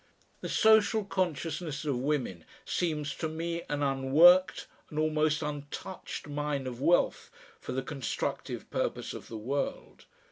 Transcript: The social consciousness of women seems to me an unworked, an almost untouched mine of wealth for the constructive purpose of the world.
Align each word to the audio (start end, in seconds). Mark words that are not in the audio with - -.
The 0.39 0.49
social 0.49 1.05
consciousness 1.05 1.85
of 1.85 1.99
women 1.99 2.43
seems 2.65 3.13
to 3.17 3.29
me 3.29 3.61
an 3.69 3.83
unworked, 3.83 4.65
an 4.89 4.97
almost 4.97 5.43
untouched 5.43 6.27
mine 6.27 6.65
of 6.65 6.81
wealth 6.81 7.29
for 7.59 7.71
the 7.73 7.83
constructive 7.83 8.67
purpose 8.71 9.13
of 9.13 9.27
the 9.27 9.37
world. 9.37 10.05